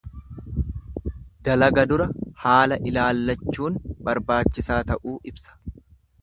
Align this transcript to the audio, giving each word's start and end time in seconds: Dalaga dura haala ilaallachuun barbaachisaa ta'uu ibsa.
Dalaga 1.49 1.83
dura 1.91 2.07
haala 2.45 2.79
ilaallachuun 2.93 3.77
barbaachisaa 4.09 4.81
ta'uu 4.93 5.15
ibsa. 5.35 5.59